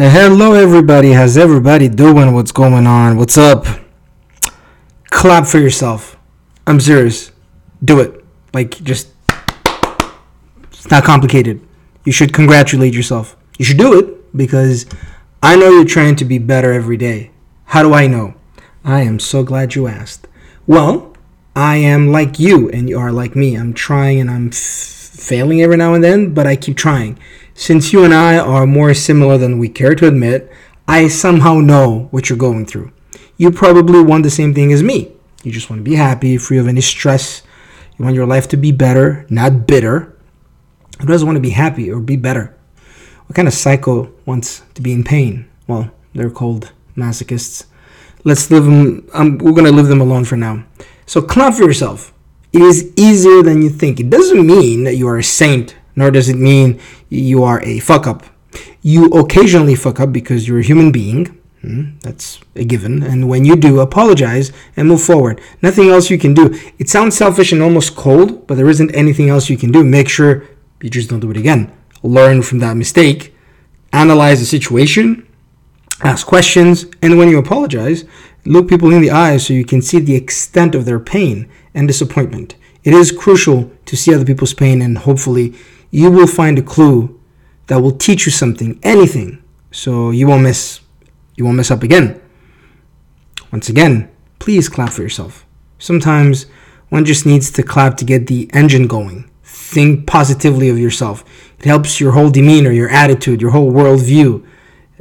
Hello, 0.00 0.52
everybody. 0.52 1.10
How's 1.10 1.36
everybody 1.36 1.88
doing? 1.88 2.32
What's 2.32 2.52
going 2.52 2.86
on? 2.86 3.16
What's 3.16 3.36
up? 3.36 3.66
Clap 5.10 5.44
for 5.44 5.58
yourself. 5.58 6.16
I'm 6.68 6.78
serious. 6.78 7.32
Do 7.84 7.98
it. 7.98 8.24
Like, 8.54 8.80
just. 8.84 9.08
It's 10.70 10.88
not 10.88 11.02
complicated. 11.02 11.60
You 12.04 12.12
should 12.12 12.32
congratulate 12.32 12.94
yourself. 12.94 13.36
You 13.58 13.64
should 13.64 13.78
do 13.78 13.98
it 13.98 14.36
because 14.36 14.86
I 15.42 15.56
know 15.56 15.68
you're 15.68 15.84
trying 15.84 16.14
to 16.14 16.24
be 16.24 16.38
better 16.38 16.72
every 16.72 16.96
day. 16.96 17.32
How 17.64 17.82
do 17.82 17.92
I 17.92 18.06
know? 18.06 18.34
I 18.84 19.00
am 19.00 19.18
so 19.18 19.42
glad 19.42 19.74
you 19.74 19.88
asked. 19.88 20.28
Well, 20.64 21.12
I 21.56 21.78
am 21.78 22.12
like 22.12 22.38
you 22.38 22.70
and 22.70 22.88
you 22.88 23.00
are 23.00 23.10
like 23.10 23.34
me. 23.34 23.56
I'm 23.56 23.74
trying 23.74 24.20
and 24.20 24.30
I'm 24.30 24.46
f- 24.50 24.54
failing 24.54 25.60
every 25.60 25.76
now 25.76 25.92
and 25.94 26.04
then, 26.04 26.34
but 26.34 26.46
I 26.46 26.54
keep 26.54 26.76
trying. 26.76 27.18
Since 27.58 27.92
you 27.92 28.04
and 28.04 28.14
I 28.14 28.38
are 28.38 28.68
more 28.68 28.94
similar 28.94 29.36
than 29.36 29.58
we 29.58 29.68
care 29.68 29.96
to 29.96 30.06
admit, 30.06 30.48
I 30.86 31.08
somehow 31.08 31.54
know 31.54 32.06
what 32.12 32.28
you're 32.28 32.38
going 32.38 32.66
through. 32.66 32.92
You 33.36 33.50
probably 33.50 34.00
want 34.00 34.22
the 34.22 34.30
same 34.30 34.54
thing 34.54 34.72
as 34.72 34.80
me. 34.80 35.10
You 35.42 35.50
just 35.50 35.68
want 35.68 35.80
to 35.80 35.90
be 35.90 35.96
happy, 35.96 36.38
free 36.38 36.58
of 36.58 36.68
any 36.68 36.80
stress. 36.80 37.42
You 37.96 38.04
want 38.04 38.14
your 38.14 38.28
life 38.28 38.46
to 38.50 38.56
be 38.56 38.70
better, 38.70 39.26
not 39.28 39.66
bitter. 39.66 40.16
Who 41.00 41.08
doesn't 41.08 41.26
want 41.26 41.34
to 41.34 41.40
be 41.40 41.50
happy 41.50 41.90
or 41.90 41.98
be 41.98 42.14
better? 42.14 42.56
What 43.26 43.34
kind 43.34 43.48
of 43.48 43.54
psycho 43.54 44.12
wants 44.24 44.62
to 44.74 44.80
be 44.80 44.92
in 44.92 45.02
pain? 45.02 45.50
Well, 45.66 45.90
they're 46.14 46.30
called 46.30 46.70
masochists. 46.96 47.64
Let's 48.22 48.52
live 48.52 48.66
them. 48.66 49.10
Um, 49.12 49.38
we're 49.38 49.50
gonna 49.50 49.72
leave 49.72 49.88
them 49.88 50.00
alone 50.00 50.24
for 50.24 50.36
now. 50.36 50.64
So 51.06 51.20
clap 51.20 51.54
for 51.54 51.64
yourself. 51.64 52.14
It 52.52 52.62
is 52.62 52.92
easier 52.94 53.42
than 53.42 53.62
you 53.62 53.68
think. 53.68 53.98
It 53.98 54.10
doesn't 54.10 54.46
mean 54.46 54.84
that 54.84 54.94
you 54.94 55.08
are 55.08 55.18
a 55.18 55.24
saint 55.24 55.74
nor 55.98 56.12
does 56.12 56.28
it 56.28 56.36
mean 56.36 56.80
you 57.08 57.42
are 57.42 57.60
a 57.62 57.80
fuck 57.80 58.06
up. 58.06 58.24
You 58.82 59.06
occasionally 59.06 59.74
fuck 59.74 59.98
up 59.98 60.12
because 60.12 60.46
you're 60.46 60.60
a 60.60 60.70
human 60.70 60.92
being. 60.92 61.26
Hmm, 61.60 61.98
that's 62.02 62.40
a 62.54 62.64
given. 62.64 63.02
And 63.02 63.28
when 63.28 63.44
you 63.44 63.56
do, 63.56 63.80
apologize 63.80 64.52
and 64.76 64.86
move 64.86 65.02
forward. 65.02 65.40
Nothing 65.60 65.88
else 65.88 66.08
you 66.08 66.16
can 66.16 66.34
do. 66.34 66.56
It 66.78 66.88
sounds 66.88 67.16
selfish 67.16 67.50
and 67.50 67.60
almost 67.60 67.96
cold, 67.96 68.46
but 68.46 68.56
there 68.56 68.68
isn't 68.68 68.94
anything 68.94 69.28
else 69.28 69.50
you 69.50 69.56
can 69.58 69.72
do. 69.72 69.82
Make 69.82 70.08
sure 70.08 70.44
you 70.80 70.88
just 70.88 71.10
don't 71.10 71.18
do 71.18 71.32
it 71.32 71.36
again. 71.36 71.72
Learn 72.04 72.42
from 72.42 72.60
that 72.60 72.76
mistake. 72.76 73.34
Analyze 73.92 74.38
the 74.38 74.46
situation. 74.46 75.26
Ask 76.02 76.28
questions. 76.28 76.86
And 77.02 77.18
when 77.18 77.28
you 77.28 77.38
apologize, 77.38 78.04
look 78.44 78.68
people 78.68 78.92
in 78.92 79.02
the 79.02 79.10
eyes 79.10 79.44
so 79.44 79.52
you 79.52 79.64
can 79.64 79.82
see 79.82 79.98
the 79.98 80.14
extent 80.14 80.76
of 80.76 80.84
their 80.84 81.00
pain 81.00 81.50
and 81.74 81.88
disappointment. 81.88 82.54
It 82.84 82.94
is 82.94 83.10
crucial 83.10 83.70
to 83.86 83.96
see 83.96 84.14
other 84.14 84.24
people's 84.24 84.54
pain 84.54 84.80
and 84.80 84.98
hopefully 84.98 85.54
you 85.90 86.10
will 86.10 86.26
find 86.26 86.58
a 86.58 86.62
clue 86.62 87.18
that 87.66 87.80
will 87.80 87.96
teach 87.96 88.26
you 88.26 88.32
something, 88.32 88.78
anything, 88.82 89.42
so 89.70 90.10
you 90.10 90.26
won't 90.26 90.42
miss 90.42 90.80
you 91.36 91.44
won't 91.44 91.56
mess 91.56 91.70
up 91.70 91.82
again. 91.82 92.20
Once 93.52 93.68
again, 93.68 94.10
please 94.40 94.68
clap 94.68 94.90
for 94.90 95.02
yourself. 95.02 95.46
Sometimes 95.78 96.46
one 96.88 97.04
just 97.04 97.24
needs 97.24 97.50
to 97.52 97.62
clap 97.62 97.96
to 97.98 98.04
get 98.04 98.26
the 98.26 98.50
engine 98.52 98.86
going. 98.86 99.30
Think 99.44 100.06
positively 100.06 100.68
of 100.68 100.78
yourself. 100.78 101.24
It 101.58 101.64
helps 101.64 102.00
your 102.00 102.12
whole 102.12 102.30
demeanor, 102.30 102.72
your 102.72 102.88
attitude, 102.88 103.40
your 103.40 103.52
whole 103.52 103.70
worldview, 103.70 104.44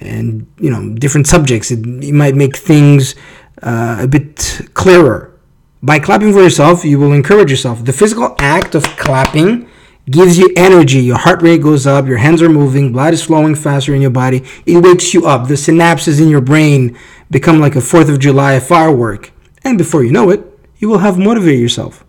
and 0.00 0.46
you 0.58 0.70
know 0.70 0.94
different 0.94 1.26
subjects. 1.26 1.70
It, 1.70 1.86
it 2.04 2.12
might 2.12 2.34
make 2.34 2.56
things 2.56 3.14
uh, 3.62 3.98
a 4.00 4.08
bit 4.08 4.68
clearer. 4.74 5.34
By 5.82 6.00
clapping 6.00 6.32
for 6.32 6.42
yourself, 6.42 6.84
you 6.84 6.98
will 6.98 7.12
encourage 7.12 7.50
yourself. 7.50 7.84
The 7.84 7.92
physical 7.92 8.34
act 8.38 8.74
of 8.74 8.84
clapping 8.96 9.67
gives 10.10 10.38
you 10.38 10.52
energy. 10.56 11.00
Your 11.00 11.18
heart 11.18 11.42
rate 11.42 11.62
goes 11.62 11.86
up, 11.86 12.06
your 12.06 12.18
hands 12.18 12.42
are 12.42 12.48
moving, 12.48 12.92
blood 12.92 13.12
is 13.12 13.24
flowing 13.24 13.54
faster 13.54 13.94
in 13.94 14.00
your 14.00 14.10
body. 14.10 14.44
It 14.66 14.78
wakes 14.78 15.12
you 15.14 15.26
up. 15.26 15.48
The 15.48 15.54
synapses 15.54 16.20
in 16.20 16.28
your 16.28 16.40
brain 16.40 16.96
become 17.30 17.60
like 17.60 17.76
a 17.76 17.80
4th 17.80 18.12
of 18.12 18.18
July 18.18 18.58
firework. 18.60 19.32
And 19.64 19.76
before 19.76 20.04
you 20.04 20.12
know 20.12 20.30
it, 20.30 20.44
you 20.78 20.88
will 20.88 20.98
have 20.98 21.18
motivated 21.18 21.60
yourself. 21.60 22.04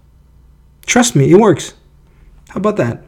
Trust 0.86 1.16
me, 1.16 1.32
it 1.32 1.40
works. 1.40 1.74
How 2.50 2.58
about 2.58 2.78
that? 2.78 3.04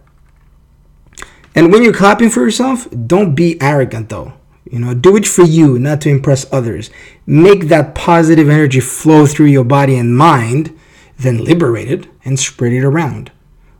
And 1.56 1.72
when 1.72 1.84
you're 1.84 1.94
clapping 1.94 2.30
for 2.30 2.42
yourself, 2.42 2.88
don't 3.08 3.36
be 3.36 3.62
arrogant 3.62 4.10
though. 4.10 4.34
You 4.70 4.80
know, 4.80 4.94
do 4.94 5.18
it 5.18 5.28
for 5.28 5.44
you, 5.44 5.78
not 5.80 6.00
to 6.02 6.10
impress 6.10 6.52
others. 6.54 6.90
Make 7.26 7.68
that 7.68 7.96
positive 7.96 8.50
energy 8.50 8.80
flow 8.80 9.26
through 9.26 9.48
your 9.48 9.64
body 9.66 9.98
and 9.98 10.16
mind, 10.16 10.78
then 11.18 11.44
liberate 11.44 11.92
it 11.92 12.08
and 12.24 12.40
spread 12.40 12.72
it 12.72 12.84
around. 12.84 13.32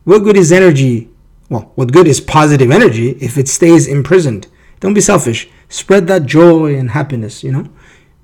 What 0.04 0.20
good 0.20 0.36
is 0.36 0.50
energy? 0.50 1.10
Well, 1.48 1.72
what 1.74 1.92
good 1.92 2.08
is 2.08 2.20
positive 2.20 2.70
energy 2.70 3.10
if 3.20 3.38
it 3.38 3.48
stays 3.48 3.86
imprisoned? 3.86 4.48
Don't 4.80 4.94
be 4.94 5.00
selfish. 5.00 5.48
Spread 5.68 6.06
that 6.08 6.26
joy 6.26 6.76
and 6.76 6.90
happiness, 6.90 7.44
you 7.44 7.52
know? 7.52 7.68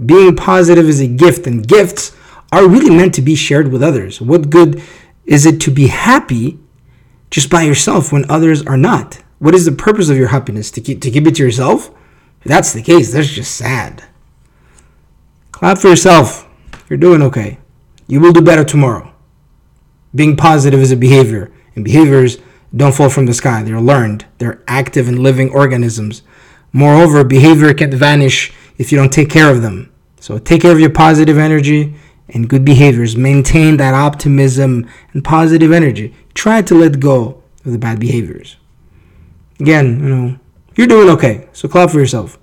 Being 0.05 0.35
positive 0.35 0.89
is 0.89 1.01
a 1.01 1.07
gift, 1.07 1.47
and 1.47 1.67
gifts 1.67 2.17
are 2.51 2.69
really 2.69 2.91
meant 2.91 3.15
to 3.15 3.23
be 3.23 3.35
shared 3.35 3.69
with 3.69 3.83
others. 3.83 4.21
What 4.21 4.51
good 4.51 4.83
is 5.25 5.47
it 5.47 5.61
to 5.63 5.71
be 5.71 5.89
happy 5.89 6.59
just 7.31 7.51
by 7.51 7.63
yourself 7.63 8.13
when 8.13 8.29
others 8.31 8.65
are 8.67 8.77
not? 8.77 9.23
What 9.39 9.55
is 9.55 9.65
the 9.65 9.73
purpose 9.73 10.09
of 10.09 10.17
your 10.17 10.29
happiness? 10.29 10.71
To 10.73 10.81
keep, 10.81 11.01
to 11.03 11.11
keep 11.11 11.27
it 11.27 11.37
to 11.37 11.45
yourself? 11.45 11.91
If 12.41 12.45
that's 12.45 12.73
the 12.73 12.83
case, 12.83 13.13
that's 13.13 13.29
just 13.29 13.55
sad. 13.55 14.05
Clap 15.53 15.79
for 15.79 15.89
yourself. 15.89 16.49
You're 16.89 16.99
doing 16.99 17.23
okay. 17.23 17.59
You 18.07 18.21
will 18.21 18.33
do 18.33 18.41
better 18.41 18.65
tomorrow. 18.65 19.13
Being 20.15 20.37
positive 20.37 20.81
is 20.81 20.91
a 20.91 20.97
behavior. 20.97 21.53
And 21.75 21.85
behaviors 21.85 22.39
don't 22.75 22.95
fall 22.95 23.09
from 23.09 23.27
the 23.27 23.35
sky, 23.35 23.63
they're 23.63 23.81
learned, 23.81 24.27
they're 24.39 24.63
active 24.67 25.09
and 25.09 25.19
living 25.19 25.51
organisms. 25.51 26.23
Moreover, 26.73 27.25
behavior 27.25 27.73
can 27.73 27.91
vanish 27.91 28.53
if 28.77 28.93
you 28.93 28.99
don't 28.99 29.13
take 29.13 29.31
care 29.31 29.51
of 29.51 29.63
them. 29.63 29.93
So 30.21 30.39
take 30.39 30.63
care 30.63 30.73
of 30.73 30.81
your 30.81 30.91
positive 30.91 31.39
energy 31.39 31.95
and 32.29 32.49
good 32.49 32.65
behaviors. 32.65 33.17
Maintain 33.17 33.79
that 33.79 33.95
optimism 33.95 34.89
and 35.13 35.25
positive 35.25 35.73
energy. 35.73 36.15
Try 36.35 36.63
to 36.63 36.75
let 36.75 37.01
go 37.01 37.43
of 37.65 37.73
the 37.73 37.79
bad 37.79 37.99
behaviors. 37.99 38.57
Again, 39.61 40.01
you 40.01 40.09
know, 40.09 40.39
you're 40.77 40.87
doing 40.87 41.09
okay. 41.11 41.49
So 41.53 41.69
clap 41.69 41.91
for 41.91 41.99
yourself. 41.99 42.39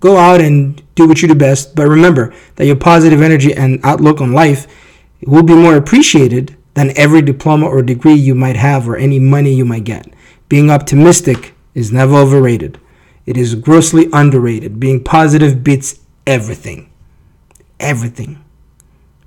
Go 0.00 0.16
out 0.16 0.40
and 0.40 0.82
do 0.94 1.06
what 1.06 1.22
you 1.22 1.28
do 1.28 1.34
best, 1.34 1.74
but 1.74 1.86
remember 1.86 2.34
that 2.56 2.66
your 2.66 2.76
positive 2.76 3.22
energy 3.22 3.54
and 3.54 3.80
outlook 3.82 4.20
on 4.20 4.32
life 4.32 4.66
will 5.26 5.42
be 5.42 5.54
more 5.54 5.76
appreciated 5.76 6.55
than 6.76 6.92
every 6.94 7.22
diploma 7.22 7.66
or 7.66 7.80
degree 7.80 8.14
you 8.14 8.34
might 8.34 8.56
have 8.56 8.86
or 8.86 8.98
any 8.98 9.18
money 9.18 9.50
you 9.50 9.64
might 9.64 9.84
get. 9.84 10.12
Being 10.50 10.70
optimistic 10.70 11.54
is 11.74 11.90
never 11.90 12.14
overrated. 12.14 12.78
It 13.24 13.38
is 13.38 13.54
grossly 13.54 14.10
underrated. 14.12 14.78
Being 14.78 15.02
positive 15.02 15.64
beats 15.64 15.98
everything. 16.26 16.90
Everything. 17.80 18.44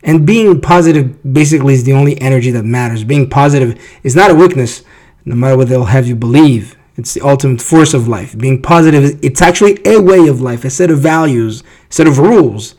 And 0.03 0.27
being 0.27 0.61
positive 0.61 1.33
basically 1.33 1.73
is 1.73 1.85
the 1.85 1.93
only 1.93 2.21
energy 2.21 2.51
that 2.51 2.65
matters. 2.65 3.03
Being 3.03 3.27
positive 3.27 3.81
is 4.03 4.15
not 4.15 4.29
a 4.29 4.35
weakness, 4.35 4.83
no 5.25 5.33
matter 5.33 5.57
what 5.57 5.69
they'll 5.69 5.85
have 5.85 6.07
you 6.07 6.15
believe. 6.15 6.77
It's 6.97 7.15
the 7.15 7.21
ultimate 7.21 7.61
force 7.61 7.95
of 7.95 8.07
life. 8.07 8.37
Being 8.37 8.61
positive, 8.61 9.19
it's 9.23 9.41
actually 9.41 9.79
a 9.85 9.99
way 9.99 10.27
of 10.27 10.39
life, 10.39 10.65
a 10.65 10.69
set 10.69 10.91
of 10.91 10.99
values, 10.99 11.63
a 11.89 11.93
set 11.93 12.07
of 12.07 12.19
rules 12.19 12.75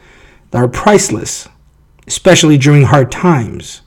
that 0.53 0.59
are 0.59 0.69
priceless, 0.69 1.48
especially 2.06 2.56
during 2.56 2.84
hard 2.84 3.10
times. 3.10 3.82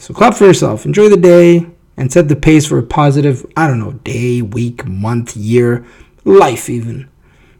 So 0.00 0.14
clap 0.14 0.34
for 0.34 0.46
yourself. 0.46 0.86
Enjoy 0.86 1.10
the 1.10 1.18
day 1.18 1.66
and 1.98 2.10
set 2.10 2.28
the 2.28 2.36
pace 2.36 2.66
for 2.66 2.78
a 2.78 2.82
positive, 2.82 3.44
I 3.54 3.66
don't 3.66 3.78
know, 3.78 3.92
day, 3.92 4.40
week, 4.40 4.86
month, 4.86 5.36
year, 5.36 5.84
life 6.24 6.70
even. 6.70 7.10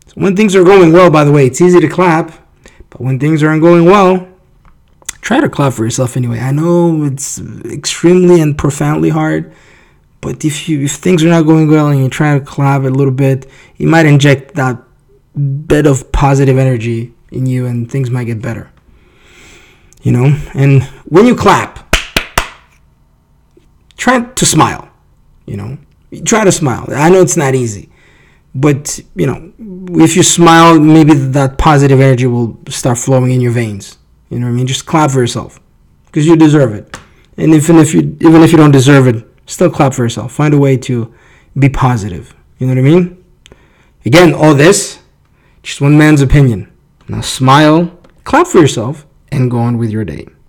So 0.06 0.14
when 0.14 0.34
things 0.34 0.56
are 0.56 0.64
going 0.64 0.90
well, 0.90 1.10
by 1.10 1.24
the 1.24 1.32
way, 1.32 1.46
it's 1.46 1.60
easy 1.60 1.80
to 1.80 1.88
clap, 1.88 2.32
but 2.88 3.02
when 3.02 3.20
things 3.20 3.42
aren't 3.42 3.60
going 3.60 3.84
well, 3.84 4.26
try 5.20 5.38
to 5.38 5.50
clap 5.50 5.74
for 5.74 5.84
yourself 5.84 6.16
anyway. 6.16 6.40
I 6.40 6.50
know 6.50 7.04
it's 7.04 7.38
extremely 7.66 8.40
and 8.40 8.56
profoundly 8.56 9.10
hard, 9.10 9.52
but 10.22 10.42
if 10.42 10.66
you 10.66 10.80
if 10.80 10.92
things 10.92 11.22
are 11.22 11.28
not 11.28 11.42
going 11.42 11.68
well 11.68 11.88
and 11.88 12.00
you 12.00 12.08
try 12.08 12.38
to 12.38 12.44
clap 12.44 12.84
a 12.84 12.88
little 12.88 13.12
bit, 13.12 13.50
you 13.76 13.86
might 13.86 14.06
inject 14.06 14.54
that 14.54 14.82
bit 15.66 15.86
of 15.86 16.10
positive 16.10 16.56
energy 16.56 17.12
in 17.30 17.44
you 17.44 17.66
and 17.66 17.90
things 17.90 18.10
might 18.10 18.24
get 18.24 18.40
better. 18.40 18.72
You 20.00 20.12
know? 20.12 20.40
And 20.54 20.82
when 21.04 21.26
you 21.26 21.36
clap, 21.36 21.89
try 24.18 24.28
to 24.28 24.46
smile. 24.46 24.88
You 25.46 25.56
know, 25.56 25.78
try 26.24 26.44
to 26.44 26.52
smile. 26.52 26.86
I 26.88 27.10
know 27.10 27.20
it's 27.20 27.36
not 27.36 27.54
easy, 27.54 27.90
but 28.54 29.00
you 29.14 29.26
know, 29.26 29.52
if 30.04 30.16
you 30.16 30.22
smile, 30.22 30.78
maybe 30.78 31.14
that 31.14 31.58
positive 31.58 32.00
energy 32.00 32.26
will 32.26 32.58
start 32.68 32.98
flowing 32.98 33.32
in 33.32 33.40
your 33.40 33.52
veins. 33.52 33.98
You 34.28 34.38
know 34.38 34.46
what 34.46 34.52
I 34.52 34.56
mean? 34.56 34.66
Just 34.66 34.86
clap 34.86 35.10
for 35.10 35.20
yourself 35.20 35.60
because 36.06 36.26
you 36.26 36.36
deserve 36.36 36.72
it. 36.74 36.98
And 37.36 37.54
even 37.54 37.76
if 37.76 37.94
you 37.94 38.00
even 38.20 38.42
if 38.42 38.52
you 38.52 38.58
don't 38.58 38.70
deserve 38.70 39.06
it, 39.08 39.26
still 39.46 39.70
clap 39.70 39.94
for 39.94 40.02
yourself. 40.02 40.32
Find 40.32 40.54
a 40.54 40.58
way 40.58 40.76
to 40.76 41.12
be 41.58 41.68
positive. 41.68 42.34
You 42.58 42.66
know 42.66 42.74
what 42.74 42.86
I 42.86 42.90
mean? 42.92 43.24
Again, 44.04 44.32
all 44.34 44.54
this, 44.54 45.00
just 45.62 45.80
one 45.80 45.98
man's 45.98 46.22
opinion. 46.22 46.70
Now 47.08 47.22
smile, 47.22 47.98
clap 48.24 48.46
for 48.46 48.58
yourself, 48.58 49.04
and 49.32 49.50
go 49.50 49.58
on 49.58 49.78
with 49.78 49.90
your 49.90 50.04
day. 50.04 50.26